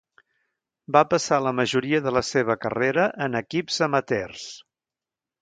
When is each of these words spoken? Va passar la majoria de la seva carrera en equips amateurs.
Va 0.95 1.03
passar 1.11 1.37
la 1.47 1.51
majoria 1.59 1.99
de 2.07 2.13
la 2.15 2.23
seva 2.31 2.57
carrera 2.65 3.05
en 3.27 3.41
equips 3.43 3.79
amateurs. 3.91 4.49